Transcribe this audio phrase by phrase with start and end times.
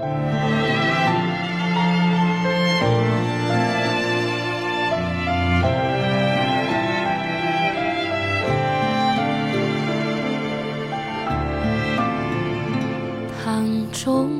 [0.00, 0.08] 堂
[13.92, 14.30] 中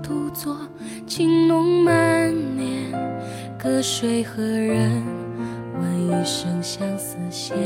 [0.00, 0.56] 独坐，
[1.08, 2.92] 情浓满面，
[3.58, 5.02] 隔水何人
[5.80, 7.56] 问一声相思弦？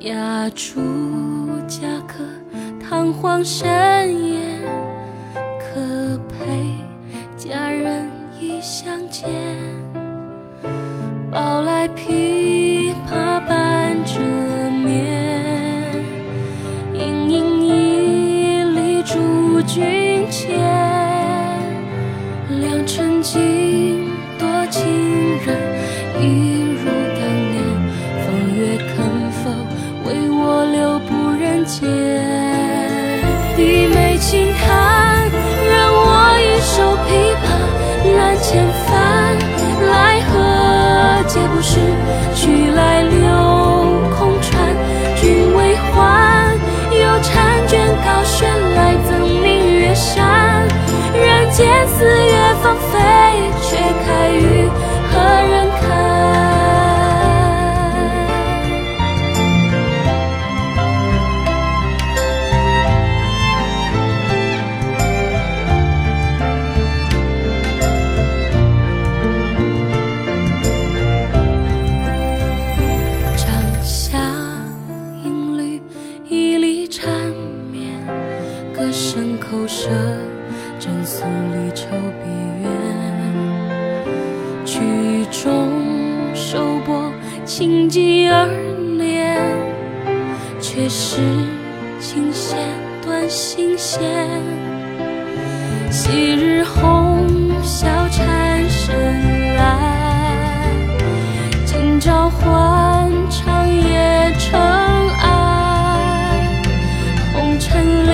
[0.00, 0.80] 压烛
[1.66, 2.24] 家客，
[2.80, 4.62] 堂皇盛宴，
[5.76, 5.82] 可
[6.30, 6.72] 陪
[7.36, 9.28] 佳人一相见。
[11.30, 14.18] 抱来琵琶半遮
[14.70, 15.92] 面，
[16.94, 20.58] 盈盈一粒驻君前。
[22.58, 23.38] 良辰几
[24.38, 24.82] 多情
[25.44, 25.58] 人，
[26.18, 26.86] 一如
[27.18, 27.20] 当
[27.52, 27.54] 年。
[28.24, 28.96] 风月肯
[29.30, 29.50] 否
[30.06, 32.35] 为我留步人间？
[51.58, 52.98] 人间四月芳菲，
[53.62, 54.68] 却开于
[55.10, 55.18] 何
[55.48, 55.86] 人看？
[73.34, 73.48] 帐
[73.82, 74.18] 下
[75.24, 75.80] 音律，
[76.28, 77.08] 一缕缠
[77.72, 78.06] 绵，
[78.74, 79.88] 歌声口舌，
[81.26, 81.86] 正诉离愁
[82.22, 82.30] 别
[82.62, 82.70] 怨。
[84.64, 84.80] 曲
[85.32, 85.72] 终
[86.34, 87.10] 收拨，
[87.44, 88.46] 轻击而
[88.96, 89.36] 恋，
[90.60, 91.16] 却是
[91.98, 92.56] 琴弦
[93.04, 94.00] 断心弦。
[95.90, 97.26] 昔日红
[97.64, 100.76] 绡缠身来，
[101.64, 105.24] 今朝欢唱夜尘埃。
[107.32, 108.06] 红尘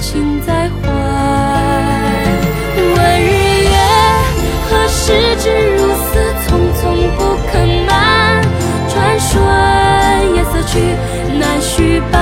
[0.00, 0.90] 情在怀。
[2.96, 3.24] 问日
[3.64, 3.76] 月，
[4.70, 5.44] 何时知
[5.76, 6.06] 如此
[6.44, 6.82] 匆匆
[7.16, 7.18] 不
[7.50, 7.52] 肯
[7.86, 7.90] 慢？
[8.88, 9.30] 转瞬
[10.34, 10.72] 夜色去，
[11.38, 12.16] 难续半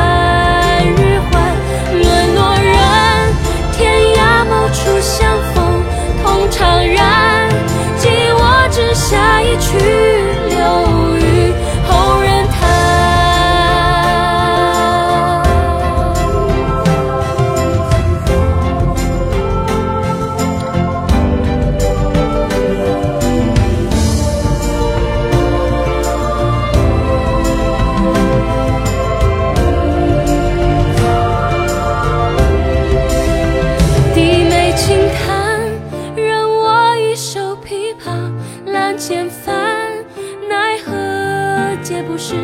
[41.88, 42.34] 皆不是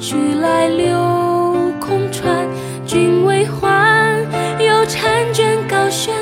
[0.00, 0.92] 去来留
[1.78, 2.48] 空船
[2.84, 4.26] 君未还
[4.58, 6.12] 又缱娟高悬